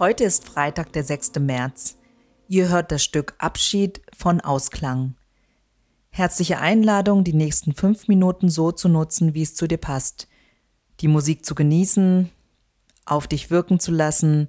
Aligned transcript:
Heute 0.00 0.24
ist 0.24 0.46
Freitag, 0.46 0.94
der 0.94 1.04
6. 1.04 1.32
März. 1.40 1.98
Ihr 2.48 2.70
hört 2.70 2.90
das 2.90 3.04
Stück 3.04 3.34
Abschied 3.36 4.00
von 4.16 4.40
Ausklang. 4.40 5.14
Herzliche 6.08 6.58
Einladung, 6.58 7.22
die 7.22 7.34
nächsten 7.34 7.74
fünf 7.74 8.08
Minuten 8.08 8.48
so 8.48 8.72
zu 8.72 8.88
nutzen, 8.88 9.34
wie 9.34 9.42
es 9.42 9.54
zu 9.54 9.68
dir 9.68 9.76
passt. 9.76 10.26
Die 11.00 11.08
Musik 11.08 11.44
zu 11.44 11.54
genießen, 11.54 12.30
auf 13.04 13.28
dich 13.28 13.50
wirken 13.50 13.78
zu 13.78 13.92
lassen, 13.92 14.48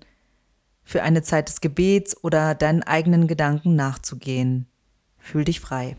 für 0.86 1.04
eine 1.04 1.22
Zeit 1.22 1.50
des 1.50 1.60
Gebets 1.60 2.16
oder 2.24 2.56
deinen 2.56 2.84
eigenen 2.84 3.28
Gedanken 3.28 3.76
nachzugehen. 3.76 4.68
Fühl 5.18 5.44
dich 5.44 5.60
frei. 5.60 5.98